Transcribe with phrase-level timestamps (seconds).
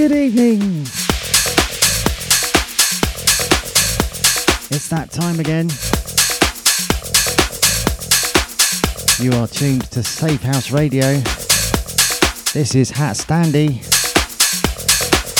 [0.00, 0.80] Good evening.
[4.70, 5.68] It's that time again.
[9.22, 11.02] You are tuned to Safehouse Radio.
[12.54, 13.86] This is HatStandy.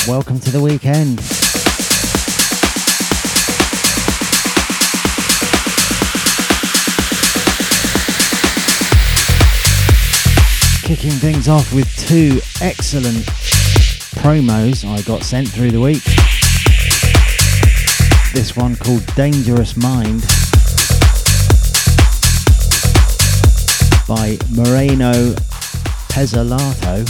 [0.07, 1.21] Welcome to the weekend.
[10.83, 13.25] Kicking things off with two excellent
[14.21, 16.05] promos I got sent through the week.
[18.35, 20.21] This one called Dangerous Mind
[24.07, 25.33] by Moreno
[26.13, 27.09] Pezzolato.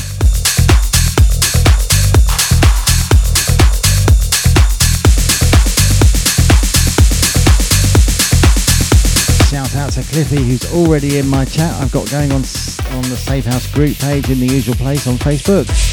[9.50, 13.16] Shout out to Cliffy who's already in my chat I've got going on on the
[13.18, 15.89] Safehouse group page in the usual place on Facebook.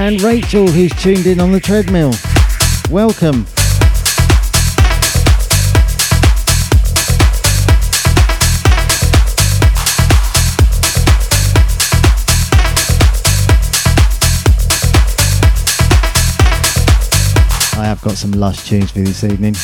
[0.00, 2.14] And Rachel who's tuned in on the treadmill.
[2.88, 3.46] Welcome.
[17.76, 19.56] I have got some lush tunes for this evening.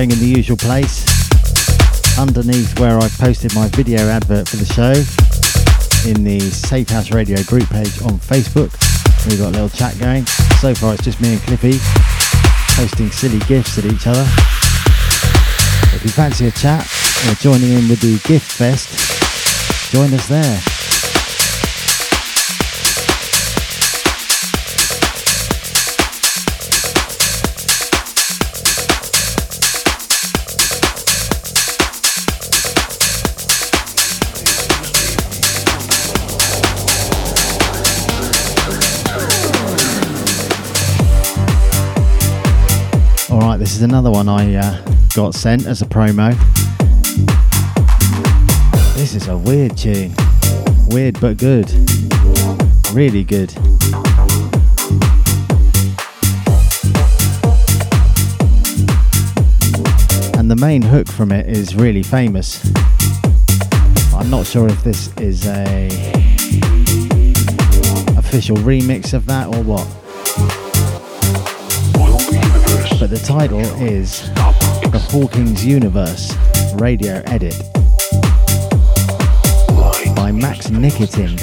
[0.00, 1.04] Going in the usual place
[2.18, 4.96] underneath where I've posted my video advert for the show
[6.08, 8.72] in the Safehouse Radio group page on Facebook.
[9.28, 10.24] We've got a little chat going.
[10.56, 11.76] So far, it's just me and Cliffy
[12.80, 14.24] posting silly gifts at each other.
[15.92, 16.88] If you fancy a chat
[17.28, 18.88] or joining in with the gift fest,
[19.92, 20.79] join us there.
[43.80, 44.82] Is another one I uh,
[45.14, 46.36] got sent as a promo.
[48.94, 50.12] This is a weird tune.
[50.88, 51.70] Weird but good.
[52.92, 53.50] Really good.
[60.36, 62.62] And the main hook from it is really famous.
[64.14, 65.86] I'm not sure if this is a
[68.18, 69.99] official remix of that or what
[73.10, 74.28] the title is
[74.92, 76.32] The Hawkings Universe
[76.74, 77.58] Radio Edit
[80.14, 81.36] by Max Nikitin.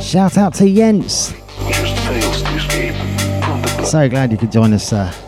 [0.00, 1.34] Shout out to Jens.
[3.90, 5.12] So glad you could join us, sir.
[5.12, 5.23] now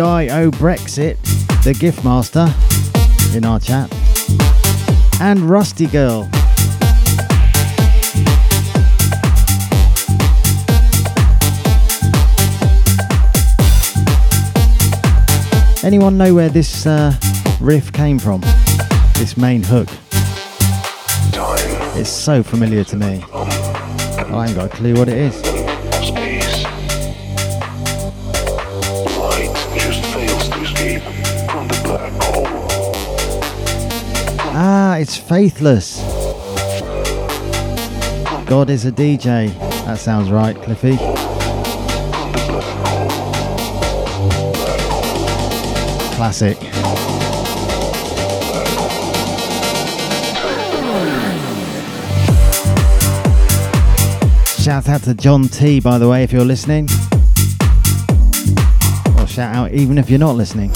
[0.00, 1.18] Guy O Brexit,
[1.62, 2.48] the gift master,
[3.36, 3.92] in our chat,
[5.20, 6.26] and Rusty Girl.
[15.84, 17.12] Anyone know where this uh,
[17.60, 18.40] riff came from?
[19.16, 19.88] This main hook?
[21.98, 23.22] It's so familiar to me.
[23.34, 25.49] I ain't got a clue what it is.
[35.02, 36.02] It's Faithless.
[38.44, 39.48] God is a DJ.
[39.86, 40.98] That sounds right, Cliffy.
[46.16, 46.58] Classic.
[54.62, 56.90] Shout out to John T, by the way, if you're listening.
[59.18, 60.70] Or shout out even if you're not listening.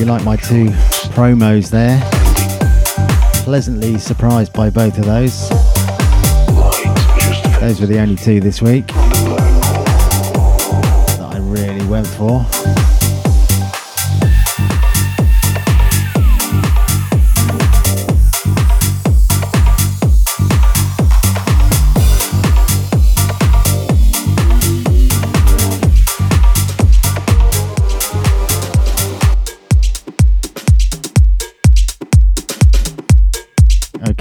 [0.00, 0.68] you like my two
[1.12, 2.00] promos there.
[3.44, 5.50] Pleasantly surprised by both of those.
[7.60, 8.96] Those were the only two this week that
[11.20, 12.46] I really went for.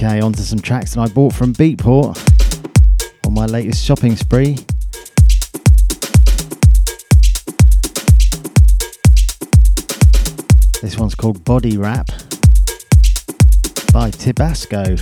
[0.09, 2.17] Okay, on to some tracks that I bought from Beatport
[3.27, 4.57] on my latest shopping spree.
[10.81, 12.07] This one's called Body Wrap
[13.93, 14.99] by Tibasko.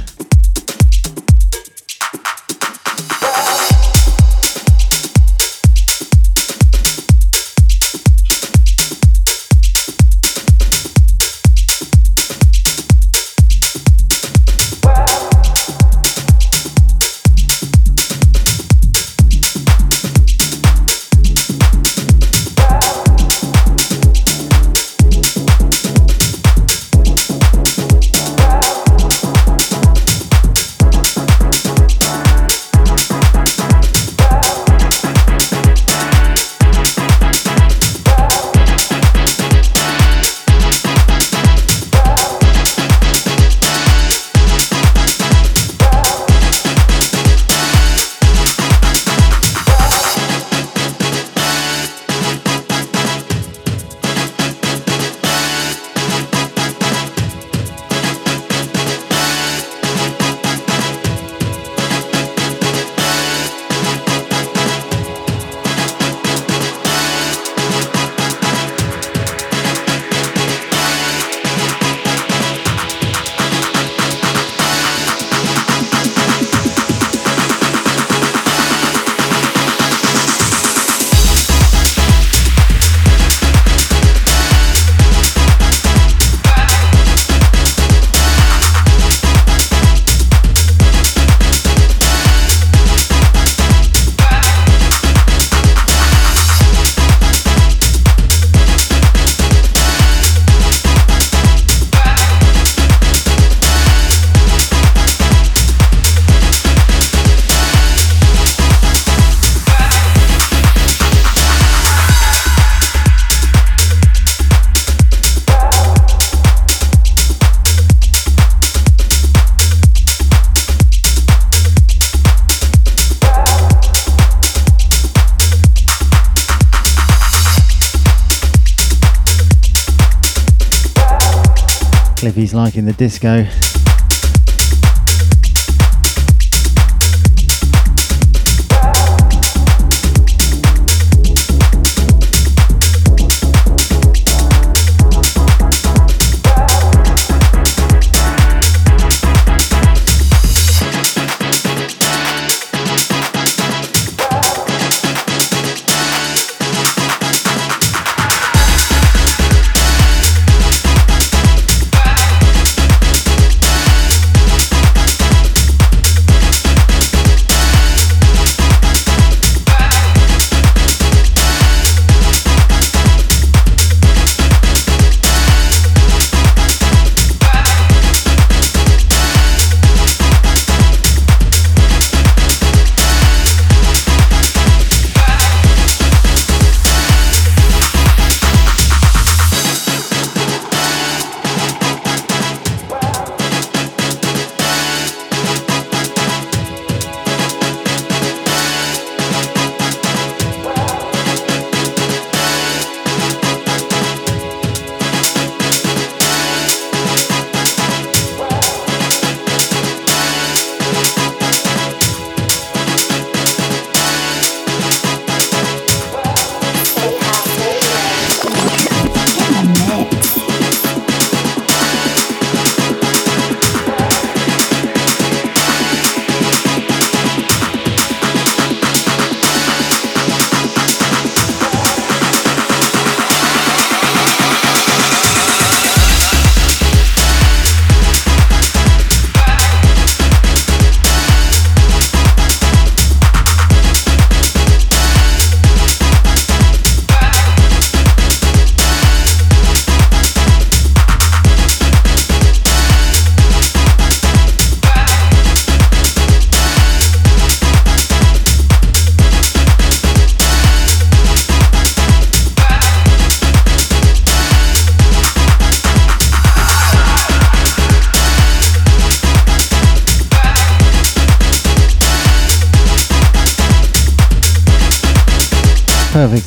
[132.37, 133.47] Cliffy's liking the disco.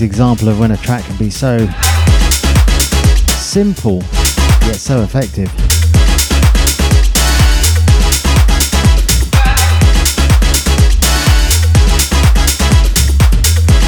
[0.02, 1.58] Example of when a track can be so
[3.36, 3.98] simple
[4.66, 5.50] yet so effective.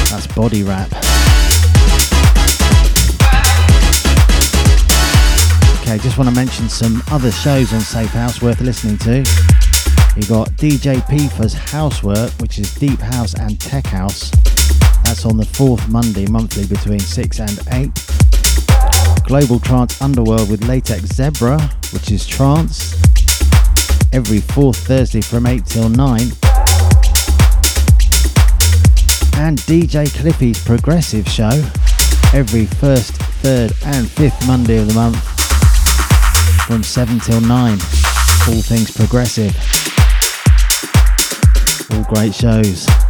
[0.09, 0.91] That's Body Wrap.
[5.81, 9.17] Okay, just want to mention some other shows on Safehouse worth listening to.
[10.15, 14.31] You got DJ Pifa's Housework, which is deep house and tech house.
[15.03, 17.91] That's on the fourth Monday monthly between 6 and 8.
[19.25, 22.93] Global Trance Underworld with Latex Zebra, which is trance,
[24.11, 26.19] every fourth Thursday from 8 till 9.
[29.35, 31.51] And DJ Cliffy's Progressive Show,
[32.33, 35.17] every first, third, and fifth Monday of the month
[36.67, 37.71] from 7 till 9.
[37.71, 39.55] All things progressive.
[41.91, 43.02] All great shows.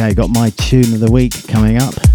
[0.00, 2.09] Okay, got my tune of the week coming up.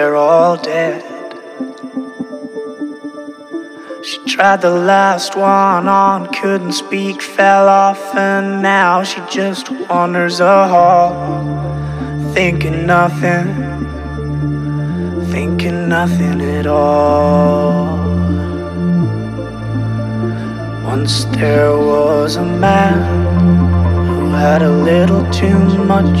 [0.00, 1.02] They're all dead.
[4.02, 10.40] She Tried the last one on, couldn't speak, fell off, and now she just wanders
[10.40, 11.12] a hall,
[12.32, 13.48] thinking nothing,
[15.34, 17.98] thinking nothing at all.
[20.92, 22.96] Once there was a man
[24.08, 25.60] who had a little too
[25.92, 26.20] much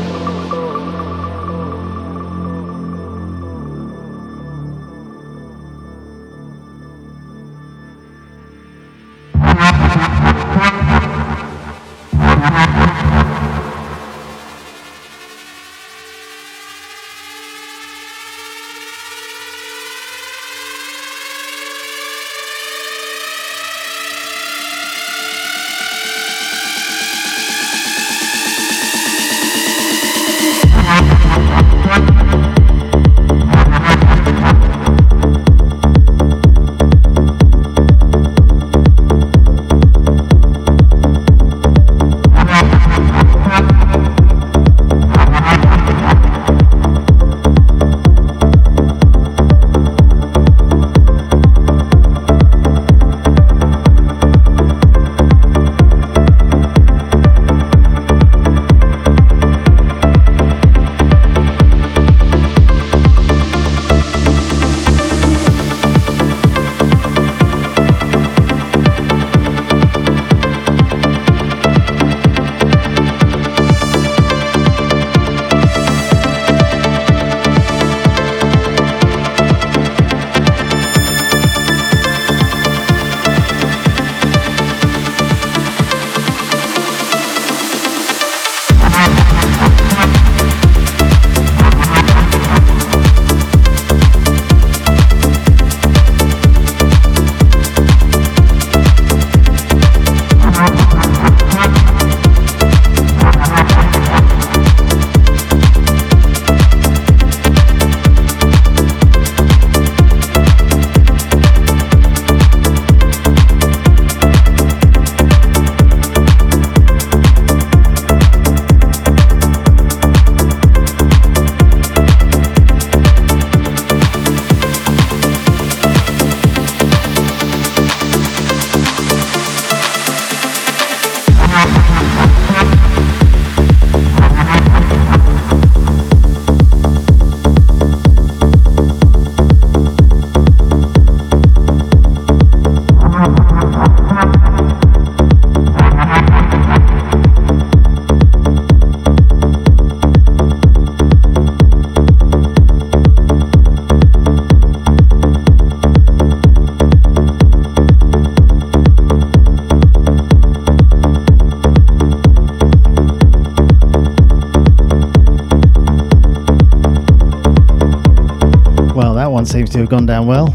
[169.61, 170.47] Seems to have gone down well.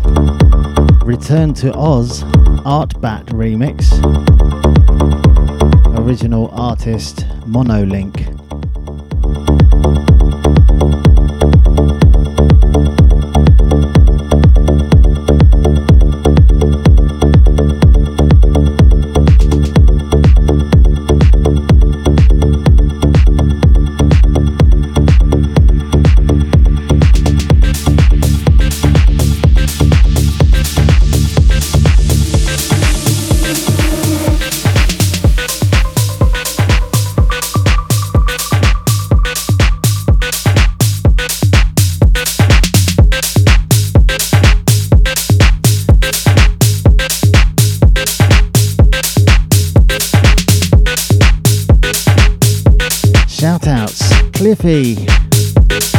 [1.05, 2.25] Return to Oz
[2.65, 3.87] Artbat remix.
[5.97, 8.26] Original artist Monolink.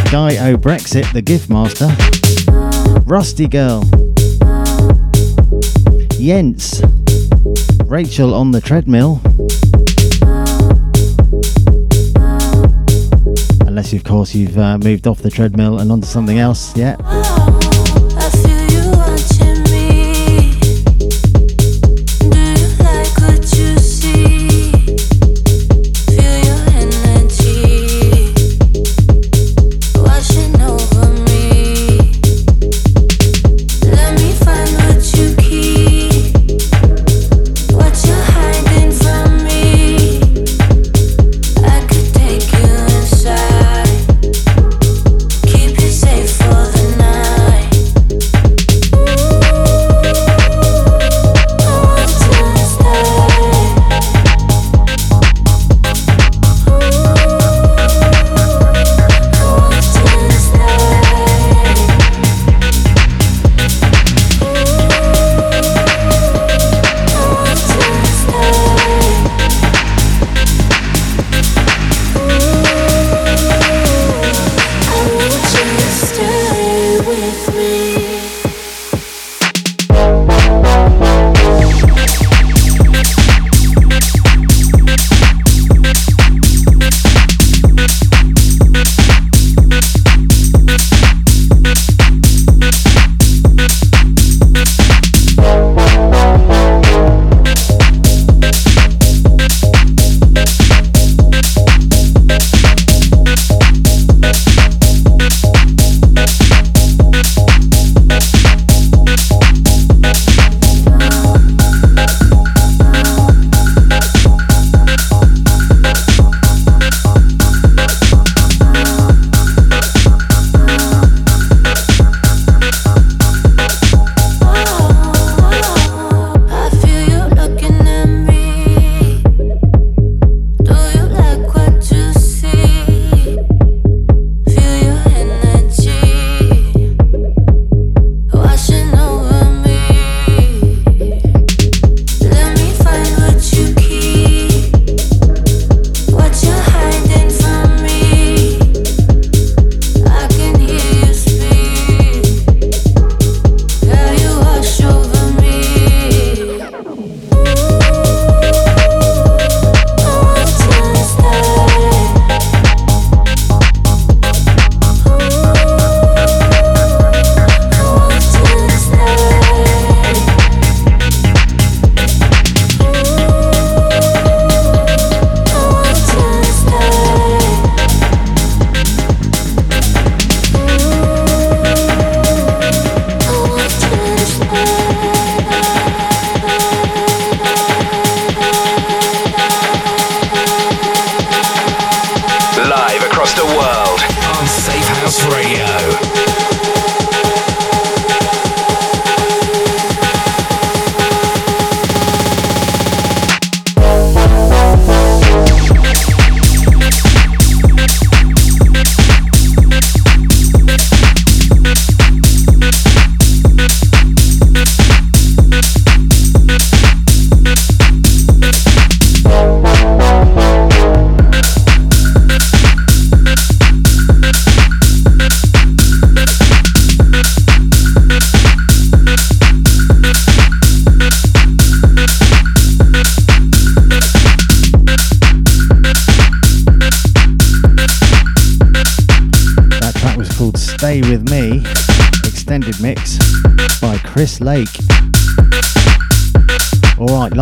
[0.09, 1.87] Guy O Brexit, the Gift Master,
[3.05, 3.83] Rusty Girl,
[6.11, 6.81] Jens,
[7.85, 9.19] Rachel on the treadmill.
[13.67, 16.99] Unless, of course, you've uh, moved off the treadmill and onto something else yet.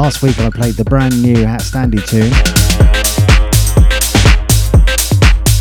[0.06, 2.32] Last week I played the brand new HatStandy tune.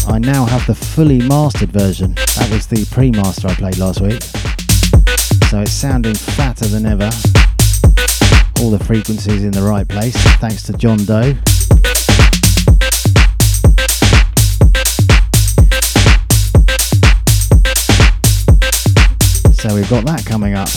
[0.07, 2.13] I now have the fully mastered version.
[2.15, 4.23] That was the pre master I played last week.
[5.49, 7.09] So it's sounding fatter than ever.
[8.61, 11.33] All the frequencies in the right place, thanks to John Doe.
[19.55, 20.69] So we've got that coming up.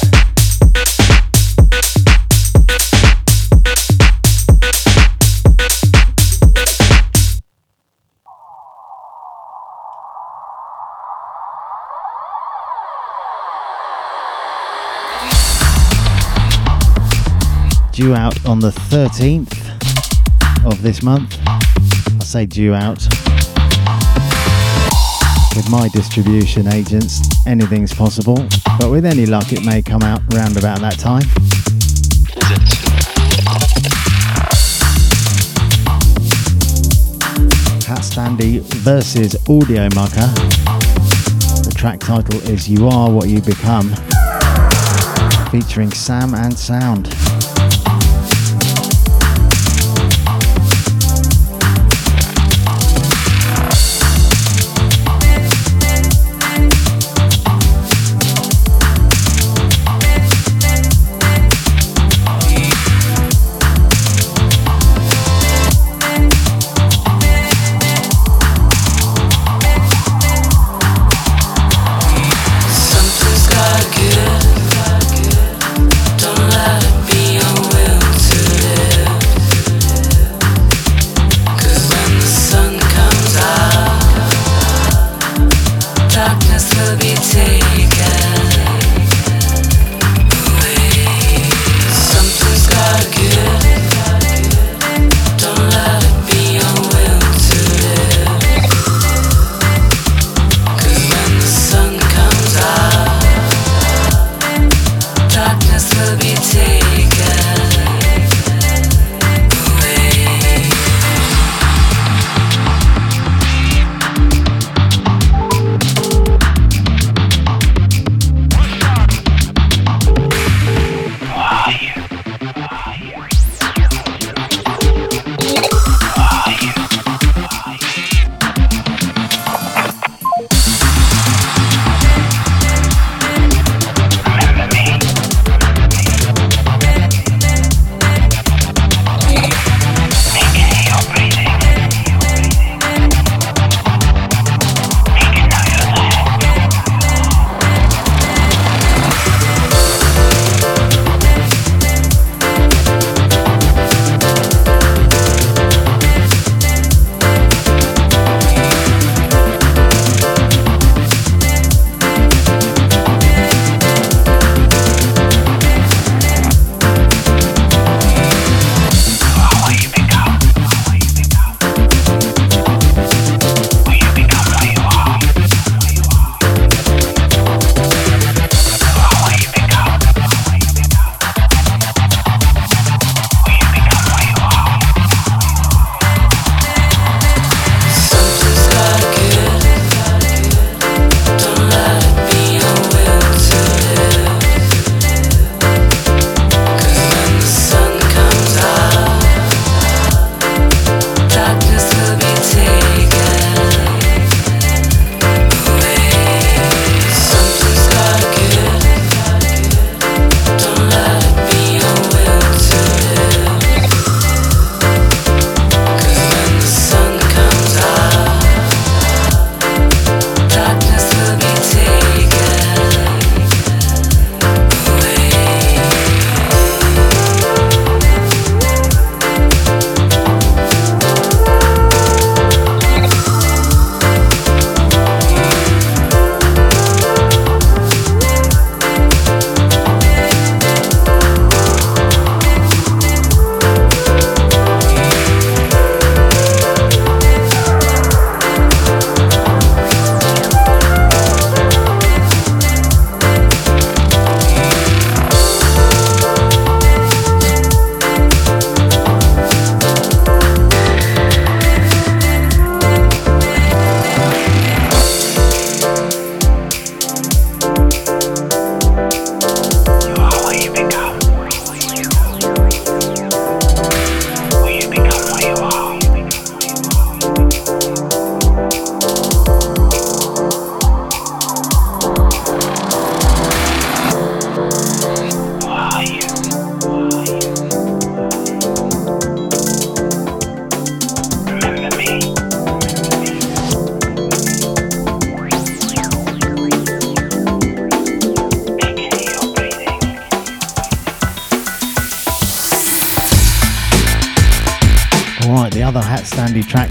[17.97, 19.51] Due out on the 13th
[20.63, 21.35] of this month.
[21.47, 22.99] I say due out.
[25.55, 30.57] With my distribution agents, anything's possible, but with any luck, it may come out round
[30.57, 31.23] about that time.
[37.81, 40.35] HatStandy versus Audiomucker.
[41.65, 43.89] The track title is You Are What You Become,
[45.49, 47.16] featuring SamandSound.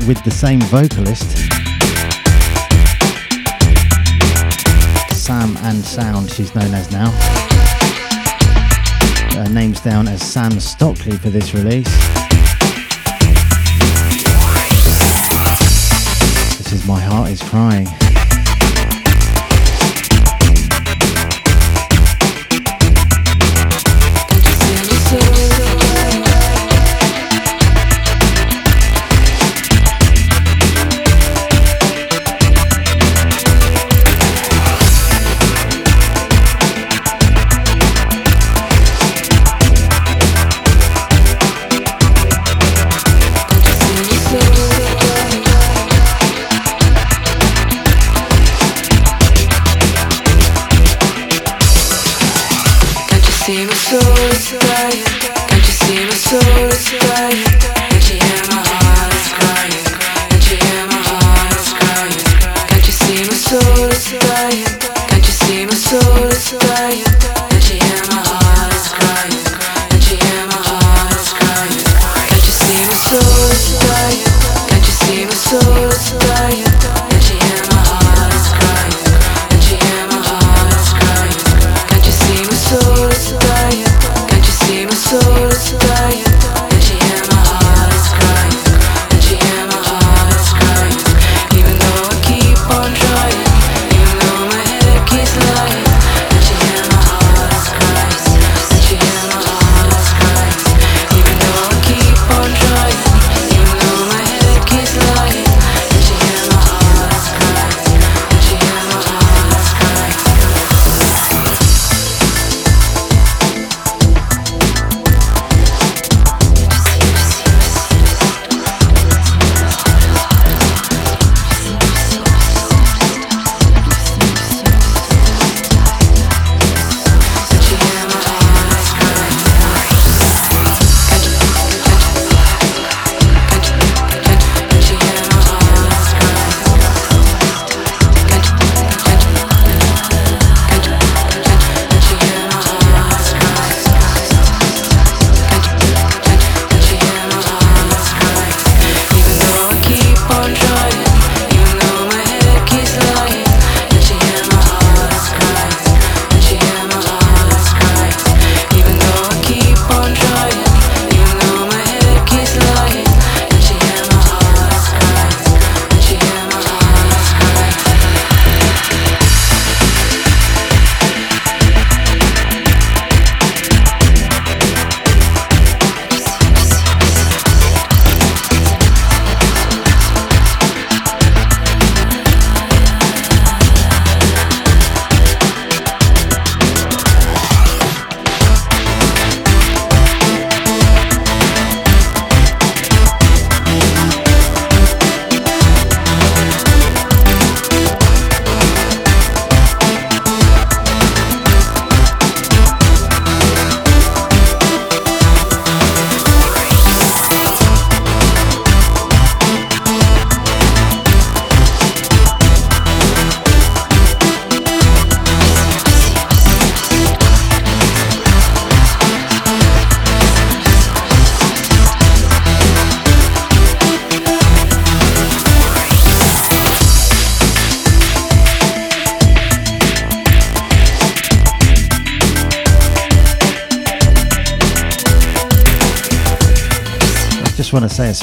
[0.06, 1.26] With the same vocalist.
[5.10, 7.10] SamandSound, she's known as now.
[9.34, 11.90] Her name's down as Sam Stockley for this release.
[16.56, 18.05] This is My Heart is Crying.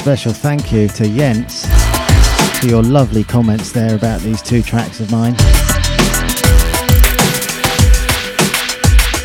[0.04, 1.64] Special thank you to Jens
[2.60, 5.32] for your lovely comments there about these two tracks of mine.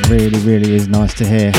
[0.09, 1.51] Really, really is nice to hear.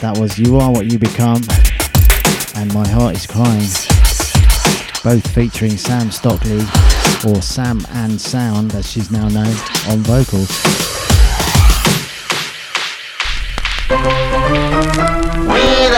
[0.00, 1.42] That was You Are What You Become
[2.54, 3.66] and My Heart Is Crying,
[5.02, 6.60] both featuring Sam Stockley,
[7.26, 9.56] or SamandSound as she's now known,
[9.88, 10.48] on vocals.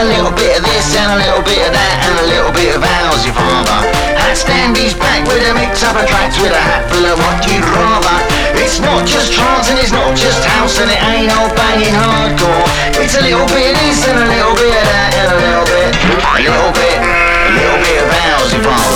[0.03, 2.75] A little bit of this and a little bit of that and a little bit
[2.75, 3.87] of ours, your father.
[4.19, 7.63] HatStandy's back with a mix up of tracks with a hat full of what you'd
[7.63, 8.19] rather.
[8.59, 12.67] It's not just trance and it's not just house and it ain't all banging hardcore.
[12.99, 15.67] It's a little bit of this and a little bit of that and a little
[15.71, 18.91] bit, a little bit, a little bit of ours, your father.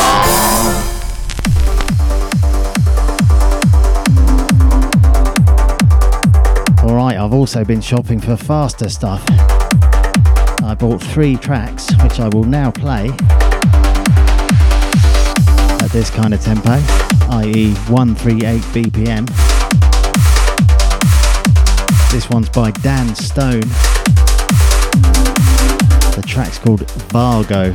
[7.28, 9.26] I've also been shopping for faster stuff.
[10.80, 13.10] Bought three tracks, which I will now play
[15.82, 16.74] at this kind of tempo,
[17.32, 19.26] i.e., 138 BPM.
[22.12, 23.62] This one's by Dan Stone.
[26.16, 27.74] The track's called Vargo.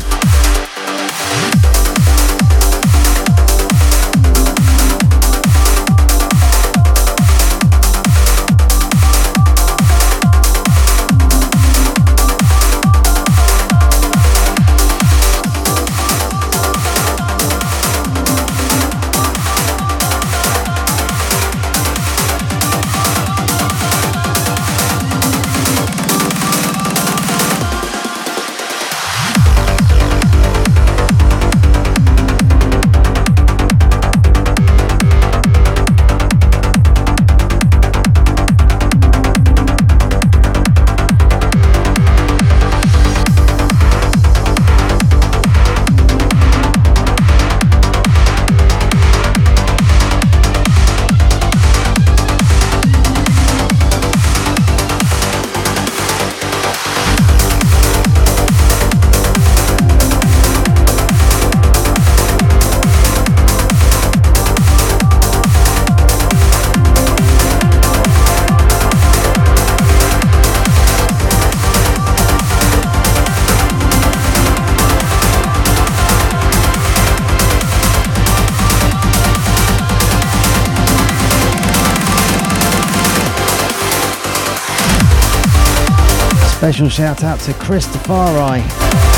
[86.62, 88.14] Special shout out to Christopher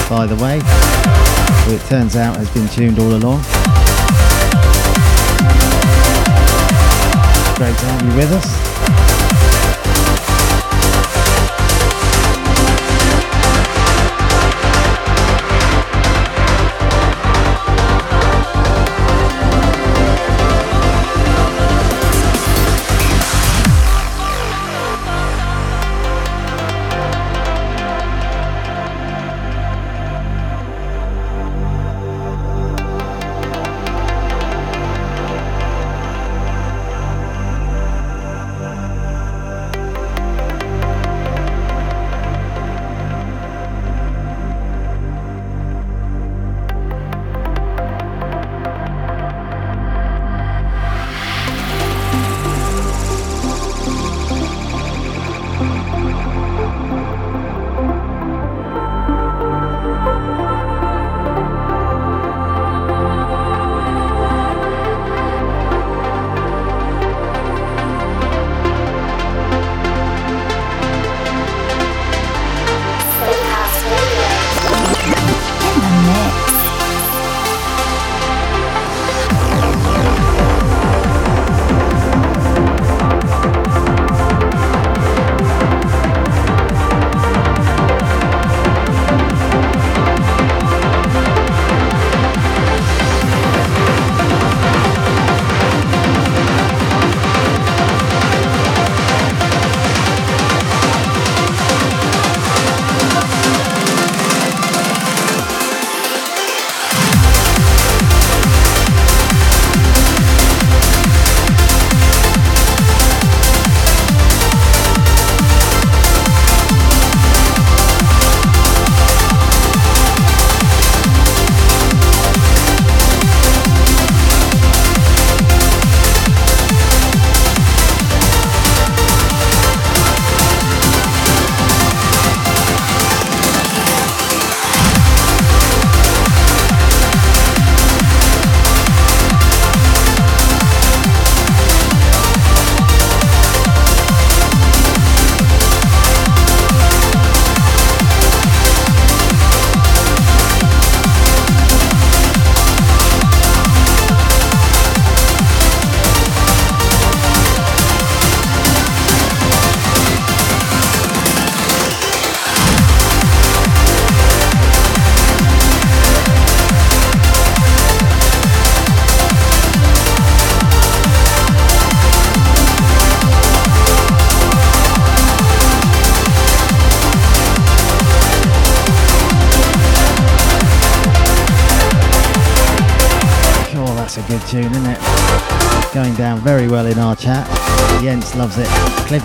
[0.08, 0.60] by the way,
[1.66, 3.42] who it turns out has been tuned all along.
[7.58, 8.73] Great to have you with us.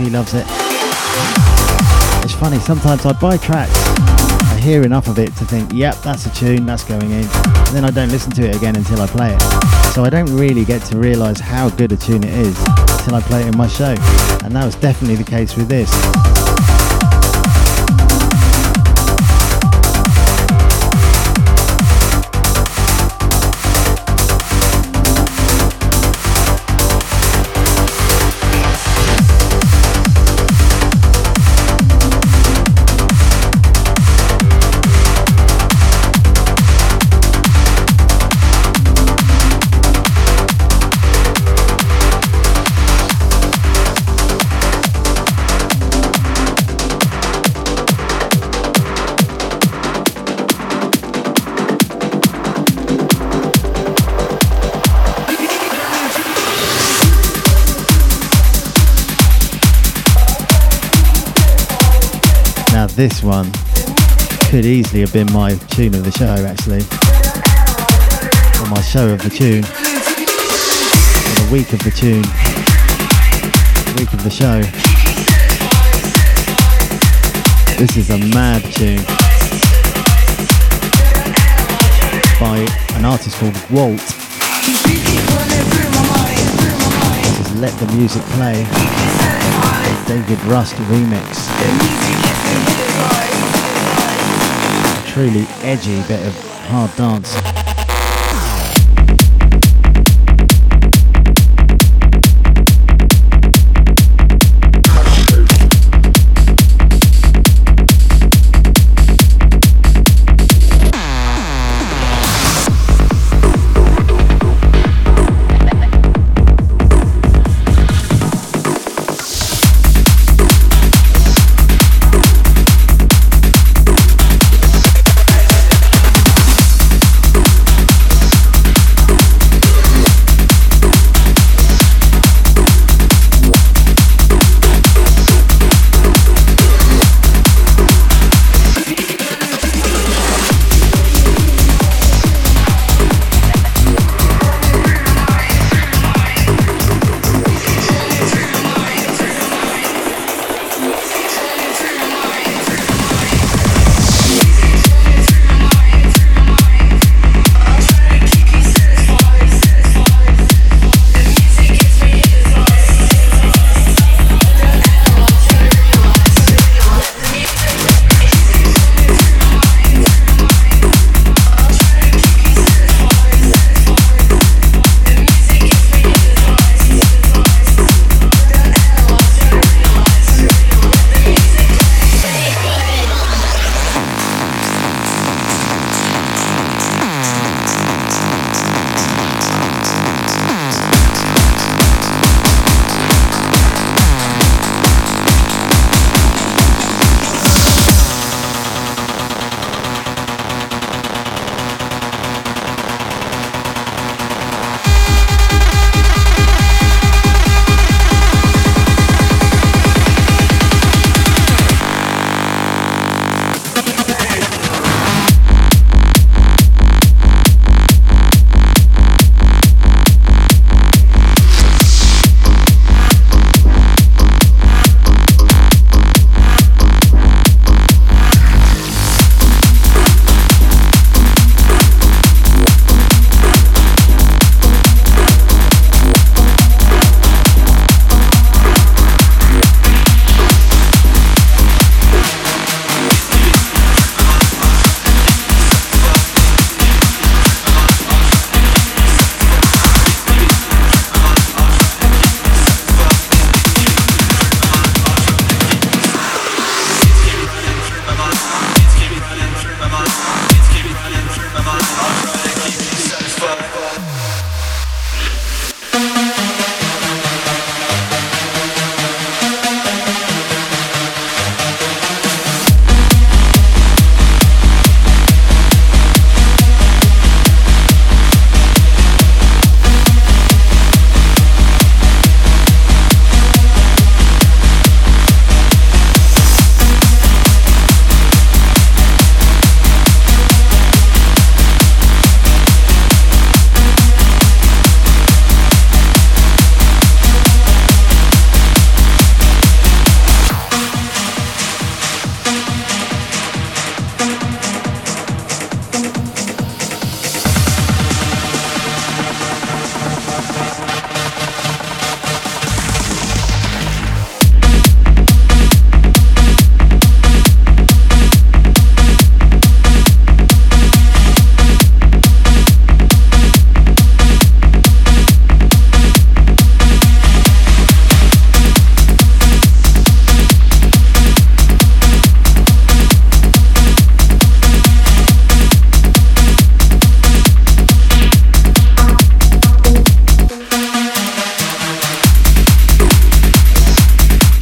[0.07, 0.11] It.
[0.11, 0.45] Loves it.
[2.23, 3.73] It's funny, sometimes I buy tracks
[4.59, 7.23] I hear enough of it to think, yep, that's a tune, that's going in.
[7.23, 9.41] And then I don't listen to it again until I play it.
[9.93, 13.21] So I don't really get to realise how good a tune it is until I
[13.21, 13.95] play it in my show.
[14.43, 15.89] And that was definitely the case with this.
[62.99, 63.49] This one
[64.51, 66.81] could easily have been my tune of the show, actually.
[68.59, 69.63] Or my show of the tune.
[71.23, 72.23] Or the week of the tune.
[73.85, 74.59] The week of the show.
[77.77, 79.05] This is a mad tune.
[82.37, 84.03] By an artist called Walt.
[87.39, 88.67] Is Let the Music Play.
[90.09, 91.47] David Rust remix
[95.05, 96.33] truly edgy bit of
[96.65, 97.58] hard dance.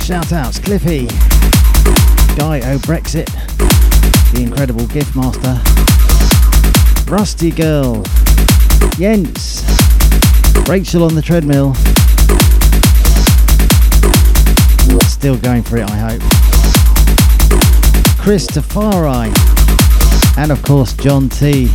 [0.08, 0.64] Shoutouts.
[0.64, 1.06] Cliffy,
[2.38, 3.28] Guy O Brexit,
[4.32, 5.60] the incredible gift master,
[7.12, 8.04] Rusty Girl,
[8.98, 9.66] Jens,
[10.70, 11.74] Rachel on the treadmill.
[15.10, 16.22] Still going for it, I hope.
[18.18, 19.28] Chris Tafari,
[20.38, 21.70] and of course John T.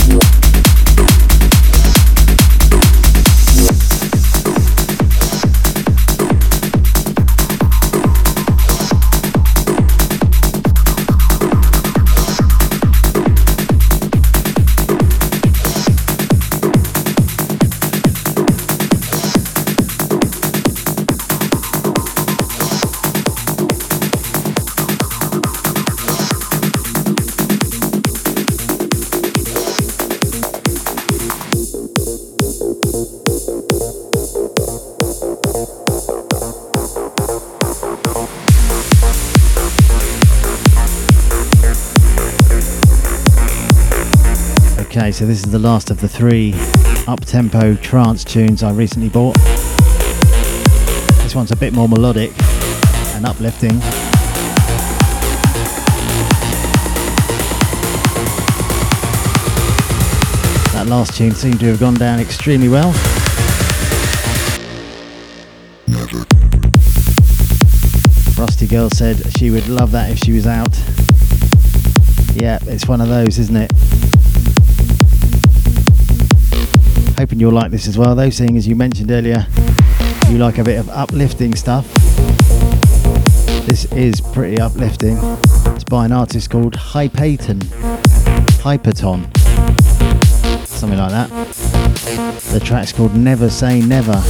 [45.22, 46.52] so this is the last of the three
[47.06, 49.36] up-tempo trance tunes I recently bought.
[51.22, 52.32] This one's a bit more melodic
[53.14, 53.78] and uplifting.
[60.72, 62.90] That last tune seemed to have gone down extremely well.
[68.36, 70.76] Rusty Girl said she would love that if she was out.
[72.34, 74.01] Yeah, it's one of those, isn't it?
[77.42, 79.44] You'll like this as well, though, seeing as you mentioned earlier,
[80.30, 81.92] you like a bit of uplifting stuff.
[83.66, 85.18] This is pretty uplifting.
[85.74, 87.58] It's by an artist called Hypaton.
[88.62, 89.26] Hyperton.
[90.68, 91.30] Something like that.
[92.52, 94.22] The track's called Never Say Never.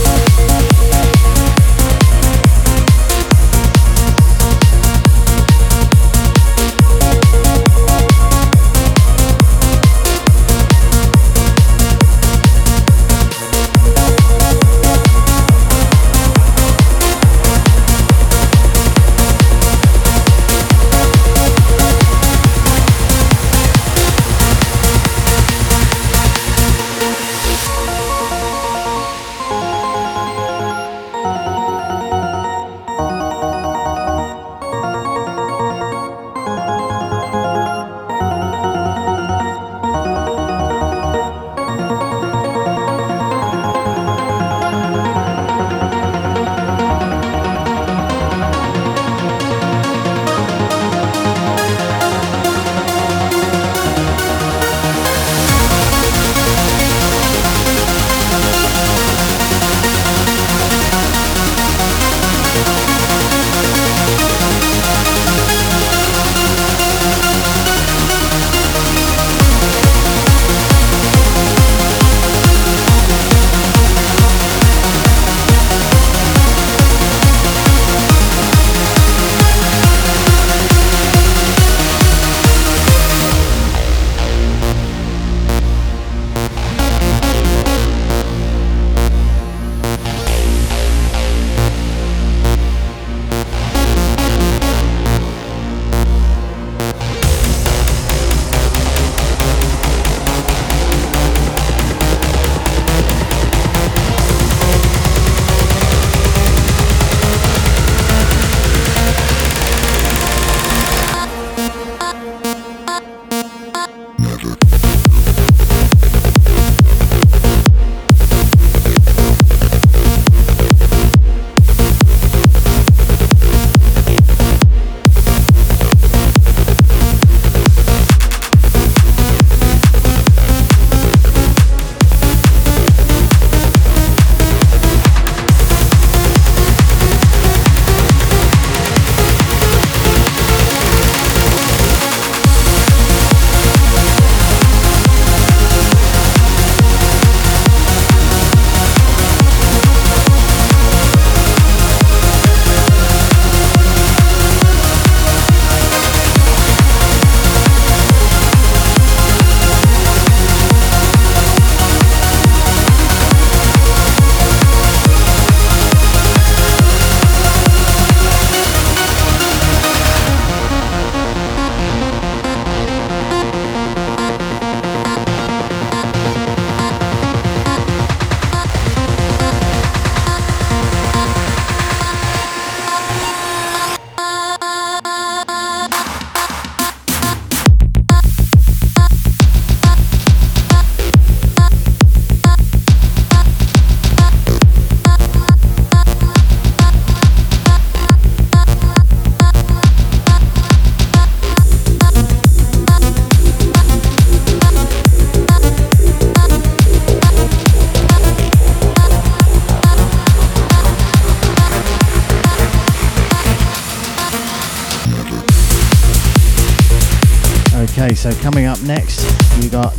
[217.92, 219.20] Okay, so coming up next,
[219.62, 219.92] you got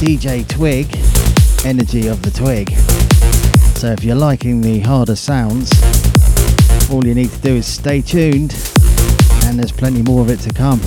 [0.00, 0.86] DJ Twig,
[1.66, 2.70] Energy of the Twig.
[3.76, 5.70] So if you're liking the harder sounds,
[6.90, 8.54] all you need to do is stay tuned,
[9.44, 10.80] and there's plenty more of it to come.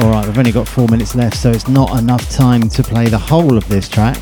[0.00, 3.56] I've only got four minutes left, so it's not enough time to play the whole
[3.56, 4.16] of this track.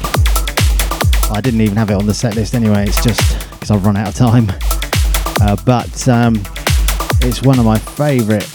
[1.31, 3.97] I didn't even have it on the set list anyway, it's just because I've run
[3.97, 4.47] out of time.
[5.43, 6.37] Uh, but um,
[7.20, 8.49] it's one of my favourite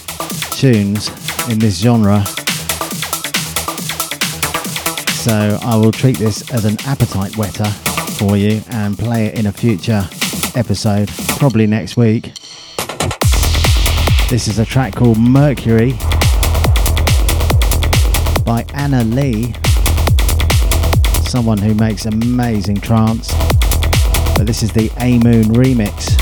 [0.52, 1.08] tunes
[1.48, 2.24] in this genre.
[5.20, 7.70] So I will treat this as an appetite wetter
[8.18, 10.08] for you and play it in a future
[10.56, 11.08] episode,
[11.38, 12.32] probably next week.
[14.28, 15.96] This is a track called Mercury
[18.44, 19.54] by Anna Lee,
[21.24, 23.32] someone who makes amazing trance.
[24.36, 26.21] But this is the A Moon remix.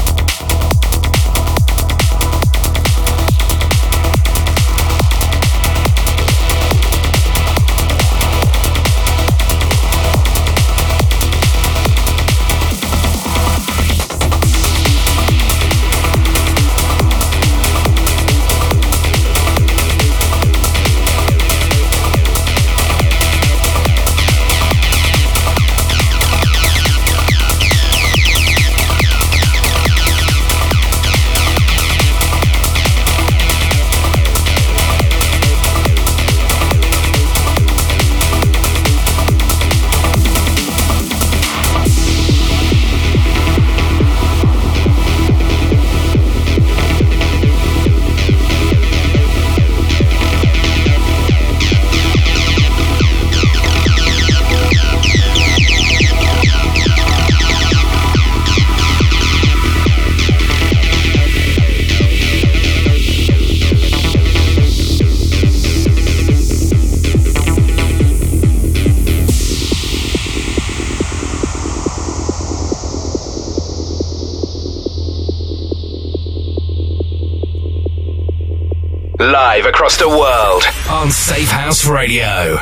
[81.89, 82.57] Radio.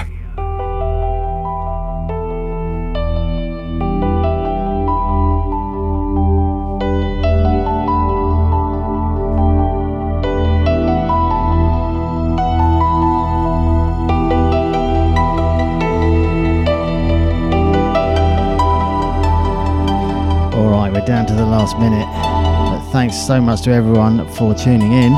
[20.54, 22.06] All right, we're down to the last minute.
[22.06, 25.12] But thanks so much to everyone for tuning in,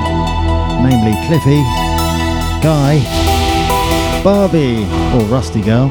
[0.83, 1.63] namely Cliffy,
[2.63, 3.40] Guy,
[4.23, 5.91] Barbie, or Rusty Girl,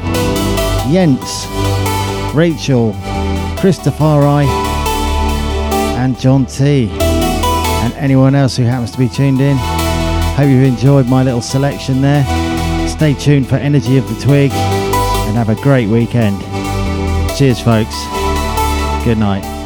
[0.91, 1.47] Jens,
[2.36, 2.95] Rachel,
[3.57, 4.21] Christopher
[5.97, 6.89] and John T.
[6.91, 9.57] And anyone else who happens to be tuned in.
[9.57, 12.23] Hope you've enjoyed my little selection there.
[12.88, 16.39] Stay tuned for Energy of the Twig and have a great weekend.
[17.38, 17.95] Cheers, folks.
[19.03, 19.59] Good night.